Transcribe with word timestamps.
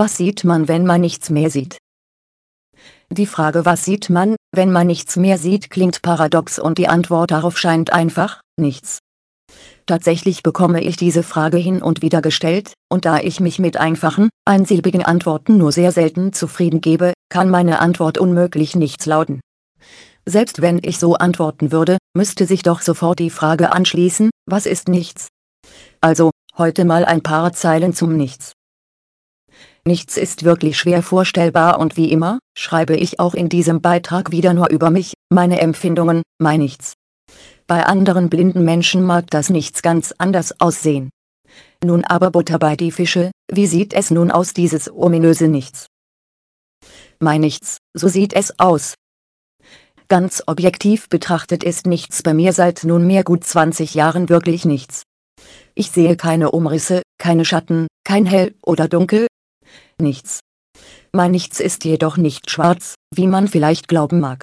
was 0.00 0.16
sieht 0.16 0.44
man 0.44 0.66
wenn 0.66 0.86
man 0.86 1.02
nichts 1.02 1.28
mehr 1.28 1.50
sieht? 1.50 1.76
Die 3.10 3.26
Frage 3.26 3.66
was 3.66 3.84
sieht 3.84 4.08
man, 4.08 4.34
wenn 4.50 4.72
man 4.72 4.86
nichts 4.86 5.16
mehr 5.16 5.36
sieht 5.36 5.68
klingt 5.68 6.00
paradox 6.00 6.58
und 6.58 6.78
die 6.78 6.88
Antwort 6.88 7.32
darauf 7.32 7.58
scheint 7.58 7.92
einfach, 7.92 8.40
nichts. 8.58 9.00
Tatsächlich 9.84 10.42
bekomme 10.42 10.82
ich 10.82 10.96
diese 10.96 11.22
Frage 11.22 11.58
hin 11.58 11.82
und 11.82 12.00
wieder 12.00 12.22
gestellt, 12.22 12.72
und 12.90 13.04
da 13.04 13.18
ich 13.18 13.40
mich 13.40 13.58
mit 13.58 13.76
einfachen, 13.76 14.30
einsilbigen 14.46 15.04
Antworten 15.04 15.58
nur 15.58 15.70
sehr 15.70 15.92
selten 15.92 16.32
zufrieden 16.32 16.80
gebe, 16.80 17.12
kann 17.28 17.50
meine 17.50 17.80
Antwort 17.80 18.16
unmöglich 18.16 18.74
nichts 18.76 19.04
lauten. 19.04 19.40
Selbst 20.24 20.62
wenn 20.62 20.80
ich 20.82 20.98
so 20.98 21.16
antworten 21.16 21.72
würde, 21.72 21.98
müsste 22.16 22.46
sich 22.46 22.62
doch 22.62 22.80
sofort 22.80 23.18
die 23.18 23.28
Frage 23.28 23.72
anschließen, 23.72 24.30
was 24.46 24.64
ist 24.64 24.88
nichts? 24.88 25.28
Also, 26.00 26.30
heute 26.56 26.86
mal 26.86 27.04
ein 27.04 27.22
paar 27.22 27.52
Zeilen 27.52 27.92
zum 27.92 28.16
Nichts. 28.16 28.54
Nichts 29.90 30.16
ist 30.16 30.44
wirklich 30.44 30.78
schwer 30.78 31.02
vorstellbar 31.02 31.80
und 31.80 31.96
wie 31.96 32.12
immer, 32.12 32.38
schreibe 32.56 32.94
ich 32.94 33.18
auch 33.18 33.34
in 33.34 33.48
diesem 33.48 33.80
Beitrag 33.80 34.30
wieder 34.30 34.54
nur 34.54 34.70
über 34.70 34.88
mich, 34.88 35.14
meine 35.30 35.60
Empfindungen, 35.60 36.22
mein 36.38 36.60
Nichts. 36.60 36.92
Bei 37.66 37.84
anderen 37.84 38.30
blinden 38.30 38.64
Menschen 38.64 39.02
mag 39.02 39.28
das 39.30 39.50
Nichts 39.50 39.82
ganz 39.82 40.14
anders 40.16 40.60
aussehen. 40.60 41.10
Nun 41.82 42.04
aber 42.04 42.30
Butter 42.30 42.60
bei 42.60 42.76
die 42.76 42.92
Fische, 42.92 43.32
wie 43.50 43.66
sieht 43.66 43.92
es 43.92 44.12
nun 44.12 44.30
aus 44.30 44.52
dieses 44.52 44.88
ominöse 44.88 45.48
Nichts? 45.48 45.86
Mein 47.18 47.40
Nichts, 47.40 47.78
so 47.92 48.06
sieht 48.06 48.32
es 48.32 48.60
aus. 48.60 48.94
Ganz 50.06 50.44
objektiv 50.46 51.08
betrachtet 51.08 51.64
ist 51.64 51.88
nichts 51.88 52.22
bei 52.22 52.32
mir 52.32 52.52
seit 52.52 52.84
nunmehr 52.84 53.24
gut 53.24 53.42
20 53.42 53.94
Jahren 53.94 54.28
wirklich 54.28 54.64
nichts. 54.64 55.02
Ich 55.74 55.90
sehe 55.90 56.16
keine 56.16 56.52
Umrisse, 56.52 57.02
keine 57.18 57.44
Schatten, 57.44 57.88
kein 58.04 58.24
Hell 58.24 58.54
oder 58.62 58.86
Dunkel, 58.86 59.26
nichts. 60.00 60.40
Mein 61.12 61.32
Nichts 61.32 61.60
ist 61.60 61.84
jedoch 61.84 62.16
nicht 62.16 62.50
schwarz, 62.50 62.94
wie 63.14 63.26
man 63.26 63.48
vielleicht 63.48 63.88
glauben 63.88 64.20
mag. 64.20 64.42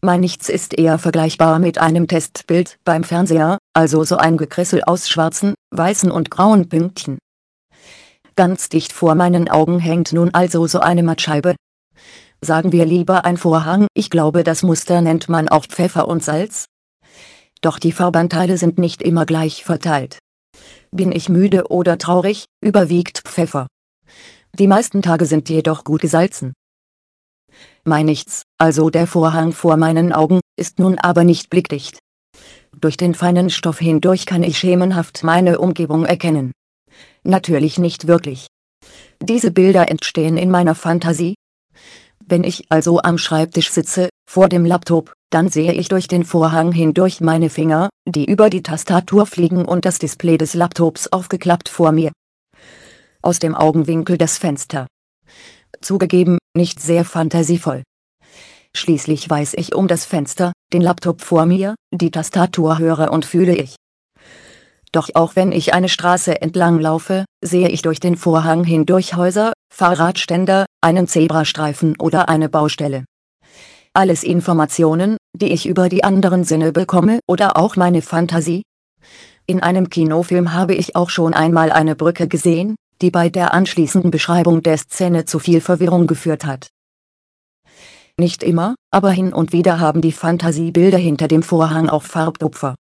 Mein 0.00 0.20
Nichts 0.20 0.48
ist 0.48 0.74
eher 0.74 0.98
vergleichbar 0.98 1.58
mit 1.58 1.78
einem 1.78 2.08
Testbild 2.08 2.78
beim 2.84 3.04
Fernseher, 3.04 3.58
also 3.74 4.04
so 4.04 4.16
ein 4.16 4.36
Gekrissel 4.36 4.82
aus 4.84 5.08
schwarzen, 5.08 5.54
weißen 5.70 6.10
und 6.10 6.30
grauen 6.30 6.68
Pünktchen. 6.68 7.18
Ganz 8.36 8.68
dicht 8.68 8.92
vor 8.92 9.14
meinen 9.14 9.48
Augen 9.48 9.78
hängt 9.78 10.12
nun 10.12 10.34
also 10.34 10.66
so 10.66 10.80
eine 10.80 11.02
Mattscheibe. 11.02 11.54
Sagen 12.40 12.72
wir 12.72 12.84
lieber 12.84 13.24
ein 13.24 13.36
Vorhang, 13.36 13.86
ich 13.94 14.10
glaube 14.10 14.42
das 14.42 14.62
Muster 14.62 15.00
nennt 15.00 15.28
man 15.28 15.48
auch 15.48 15.66
Pfeffer 15.66 16.08
und 16.08 16.22
Salz. 16.22 16.66
Doch 17.60 17.78
die 17.78 17.92
Farbanteile 17.92 18.58
sind 18.58 18.78
nicht 18.78 19.00
immer 19.00 19.24
gleich 19.24 19.64
verteilt. 19.64 20.18
Bin 20.90 21.12
ich 21.12 21.28
müde 21.28 21.68
oder 21.70 21.96
traurig, 21.96 22.44
überwiegt 22.60 23.20
Pfeffer. 23.24 23.68
Die 24.58 24.68
meisten 24.68 25.02
Tage 25.02 25.26
sind 25.26 25.48
jedoch 25.48 25.82
gut 25.82 26.02
gesalzen. 26.02 26.52
Mein 27.82 28.06
Nichts, 28.06 28.44
also 28.56 28.88
der 28.88 29.08
Vorhang 29.08 29.50
vor 29.50 29.76
meinen 29.76 30.12
Augen, 30.12 30.38
ist 30.56 30.78
nun 30.78 30.96
aber 30.96 31.24
nicht 31.24 31.50
blickdicht. 31.50 31.98
Durch 32.80 32.96
den 32.96 33.14
feinen 33.14 33.50
Stoff 33.50 33.80
hindurch 33.80 34.26
kann 34.26 34.44
ich 34.44 34.56
schemenhaft 34.56 35.24
meine 35.24 35.58
Umgebung 35.58 36.04
erkennen. 36.04 36.52
Natürlich 37.24 37.78
nicht 37.78 38.06
wirklich. 38.06 38.46
Diese 39.20 39.50
Bilder 39.50 39.88
entstehen 39.88 40.36
in 40.36 40.52
meiner 40.52 40.76
Fantasie. 40.76 41.34
Wenn 42.24 42.44
ich 42.44 42.66
also 42.68 43.00
am 43.00 43.18
Schreibtisch 43.18 43.72
sitze, 43.72 44.08
vor 44.30 44.48
dem 44.48 44.64
Laptop, 44.64 45.14
dann 45.30 45.48
sehe 45.48 45.72
ich 45.72 45.88
durch 45.88 46.06
den 46.06 46.24
Vorhang 46.24 46.70
hindurch 46.70 47.20
meine 47.20 47.50
Finger, 47.50 47.90
die 48.06 48.24
über 48.24 48.50
die 48.50 48.62
Tastatur 48.62 49.26
fliegen 49.26 49.64
und 49.64 49.84
das 49.84 49.98
Display 49.98 50.38
des 50.38 50.54
Laptops 50.54 51.08
aufgeklappt 51.08 51.68
vor 51.68 51.90
mir 51.90 52.12
aus 53.24 53.38
dem 53.38 53.54
Augenwinkel 53.54 54.18
das 54.18 54.38
Fenster. 54.38 54.86
Zugegeben, 55.80 56.38
nicht 56.56 56.80
sehr 56.80 57.04
fantasievoll. 57.04 57.82
Schließlich 58.76 59.28
weiß 59.30 59.54
ich 59.54 59.74
um 59.74 59.88
das 59.88 60.04
Fenster, 60.04 60.52
den 60.72 60.82
Laptop 60.82 61.20
vor 61.20 61.46
mir, 61.46 61.74
die 61.92 62.10
Tastatur 62.10 62.78
höre 62.78 63.12
und 63.12 63.24
fühle 63.24 63.54
ich. 63.54 63.76
Doch 64.92 65.10
auch 65.14 65.34
wenn 65.36 65.52
ich 65.52 65.74
eine 65.74 65.88
Straße 65.88 66.40
entlang 66.40 66.78
laufe, 66.78 67.24
sehe 67.44 67.68
ich 67.68 67.82
durch 67.82 67.98
den 67.98 68.16
Vorhang 68.16 68.64
hindurch 68.64 69.16
Häuser, 69.16 69.52
Fahrradständer, 69.72 70.66
einen 70.80 71.08
Zebrastreifen 71.08 71.96
oder 71.98 72.28
eine 72.28 72.48
Baustelle. 72.48 73.04
Alles 73.92 74.22
Informationen, 74.22 75.16
die 75.36 75.52
ich 75.52 75.66
über 75.66 75.88
die 75.88 76.04
anderen 76.04 76.44
Sinne 76.44 76.72
bekomme 76.72 77.20
oder 77.28 77.56
auch 77.56 77.76
meine 77.76 78.02
Fantasie. 78.02 78.62
In 79.46 79.62
einem 79.62 79.90
Kinofilm 79.90 80.52
habe 80.52 80.74
ich 80.74 80.96
auch 80.96 81.10
schon 81.10 81.34
einmal 81.34 81.70
eine 81.70 81.94
Brücke 81.94 82.28
gesehen, 82.28 82.76
die 83.04 83.10
bei 83.10 83.28
der 83.28 83.52
anschließenden 83.52 84.10
Beschreibung 84.10 84.62
der 84.62 84.78
Szene 84.78 85.26
zu 85.26 85.38
viel 85.38 85.60
Verwirrung 85.60 86.06
geführt 86.06 86.46
hat. 86.46 86.70
Nicht 88.18 88.42
immer, 88.42 88.76
aber 88.90 89.10
hin 89.10 89.34
und 89.34 89.52
wieder 89.52 89.78
haben 89.78 90.00
die 90.00 90.12
Fantasiebilder 90.12 90.96
hinter 90.96 91.28
dem 91.28 91.42
Vorhang 91.42 91.90
auch 91.90 92.02
Farbtupfer. 92.02 92.74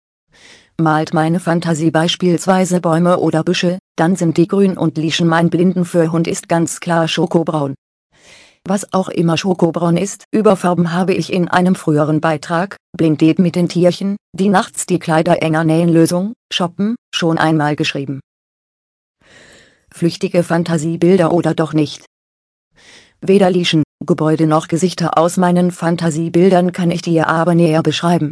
Malt 0.79 1.15
meine 1.15 1.39
Fantasie 1.39 1.89
beispielsweise 1.89 2.81
Bäume 2.81 3.17
oder 3.17 3.43
Büsche, 3.43 3.79
dann 3.95 4.15
sind 4.15 4.37
die 4.37 4.47
grün 4.47 4.77
und 4.77 4.99
Lieschen 4.99 5.27
mein 5.27 5.49
Blinden 5.49 5.85
für 5.85 6.11
Hund 6.11 6.27
ist 6.27 6.47
ganz 6.47 6.79
klar 6.79 7.07
schokobraun. 7.07 7.73
Was 8.67 8.93
auch 8.93 9.09
immer 9.09 9.37
schokobraun 9.37 9.97
ist, 9.97 10.25
über 10.31 10.55
Farben 10.55 10.93
habe 10.93 11.15
ich 11.15 11.33
in 11.33 11.47
einem 11.47 11.73
früheren 11.73 12.21
Beitrag, 12.21 12.77
Blindet 12.95 13.39
mit 13.39 13.55
den 13.55 13.69
Tierchen, 13.69 14.17
die 14.37 14.49
nachts 14.49 14.85
die 14.85 14.99
Kleider 14.99 15.41
enger 15.41 15.63
nähen 15.63 15.89
Lösung, 15.89 16.33
shoppen, 16.53 16.95
schon 17.11 17.39
einmal 17.39 17.75
geschrieben 17.75 18.19
flüchtige 19.93 20.43
Fantasiebilder 20.43 21.33
oder 21.33 21.53
doch 21.53 21.73
nicht. 21.73 22.05
Weder 23.21 23.51
Lieschen, 23.51 23.83
Gebäude 24.03 24.47
noch 24.47 24.67
Gesichter 24.67 25.17
aus 25.17 25.37
meinen 25.37 25.71
Fantasiebildern 25.71 26.71
kann 26.71 26.89
ich 26.89 27.03
dir 27.03 27.27
aber 27.27 27.53
näher 27.53 27.83
beschreiben. 27.83 28.31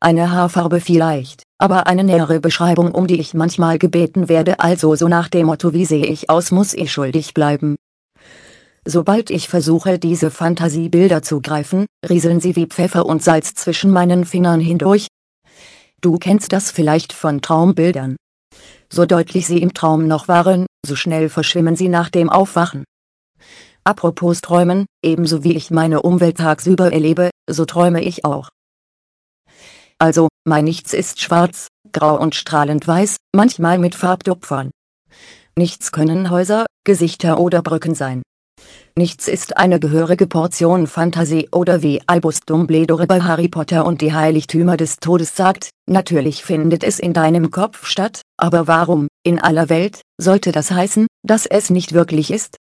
Eine 0.00 0.30
Haarfarbe 0.30 0.80
vielleicht, 0.80 1.42
aber 1.58 1.86
eine 1.86 2.04
nähere 2.04 2.40
Beschreibung 2.40 2.92
um 2.92 3.06
die 3.06 3.20
ich 3.20 3.34
manchmal 3.34 3.78
gebeten 3.78 4.30
werde 4.30 4.60
also 4.60 4.96
so 4.96 5.08
nach 5.08 5.28
dem 5.28 5.46
Motto 5.46 5.74
wie 5.74 5.84
sehe 5.84 6.06
ich 6.06 6.30
aus 6.30 6.50
muss 6.50 6.72
ich 6.72 6.90
schuldig 6.90 7.34
bleiben. 7.34 7.76
Sobald 8.86 9.28
ich 9.28 9.50
versuche 9.50 9.98
diese 9.98 10.30
Fantasiebilder 10.30 11.20
zu 11.20 11.42
greifen, 11.42 11.84
rieseln 12.08 12.40
sie 12.40 12.56
wie 12.56 12.64
Pfeffer 12.64 13.04
und 13.04 13.22
Salz 13.22 13.54
zwischen 13.54 13.90
meinen 13.90 14.24
Fingern 14.24 14.60
hindurch. 14.60 15.08
Du 16.00 16.16
kennst 16.16 16.54
das 16.54 16.70
vielleicht 16.70 17.12
von 17.12 17.42
Traumbildern 17.42 18.16
so 18.92 19.06
deutlich 19.06 19.46
sie 19.46 19.62
im 19.62 19.74
Traum 19.74 20.06
noch 20.06 20.28
waren, 20.28 20.66
so 20.84 20.96
schnell 20.96 21.28
verschwimmen 21.28 21.76
sie 21.76 21.88
nach 21.88 22.10
dem 22.10 22.28
Aufwachen. 22.28 22.84
Apropos 23.84 24.40
Träumen, 24.40 24.86
ebenso 25.02 25.42
wie 25.42 25.56
ich 25.56 25.70
meine 25.70 26.02
Umwelt 26.02 26.38
tagsüber 26.38 26.92
erlebe, 26.92 27.30
so 27.48 27.64
träume 27.64 28.02
ich 28.02 28.24
auch. 28.24 28.50
Also, 29.98 30.28
mein 30.46 30.64
Nichts 30.64 30.92
ist 30.92 31.20
schwarz, 31.20 31.68
grau 31.92 32.18
und 32.18 32.34
strahlend 32.34 32.86
weiß, 32.86 33.16
manchmal 33.34 33.78
mit 33.78 33.94
Farbtupfern. 33.94 34.70
Nichts 35.56 35.92
können 35.92 36.30
Häuser, 36.30 36.66
Gesichter 36.84 37.38
oder 37.38 37.62
Brücken 37.62 37.94
sein. 37.94 38.22
Nichts 38.96 39.28
ist 39.28 39.56
eine 39.56 39.78
gehörige 39.80 40.26
Portion 40.26 40.86
Fantasie 40.86 41.48
oder 41.52 41.82
wie 41.82 42.02
Albus 42.06 42.40
Dumbledore 42.40 43.06
bei 43.06 43.20
Harry 43.20 43.48
Potter 43.48 43.86
und 43.86 44.00
die 44.00 44.12
Heiligtümer 44.12 44.76
des 44.76 44.96
Todes 44.96 45.36
sagt, 45.36 45.70
natürlich 45.86 46.44
findet 46.44 46.84
es 46.84 46.98
in 46.98 47.12
deinem 47.12 47.50
Kopf 47.50 47.86
statt, 47.86 48.22
aber 48.36 48.66
warum, 48.66 49.08
in 49.22 49.38
aller 49.38 49.68
Welt, 49.68 50.02
sollte 50.18 50.52
das 50.52 50.70
heißen, 50.70 51.06
dass 51.22 51.46
es 51.46 51.70
nicht 51.70 51.92
wirklich 51.92 52.30
ist? 52.30 52.56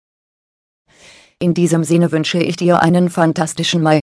In 1.38 1.52
diesem 1.52 1.84
Sinne 1.84 2.10
wünsche 2.10 2.38
ich 2.38 2.56
dir 2.56 2.80
einen 2.80 3.10
fantastischen 3.10 3.82
Mai, 3.82 4.00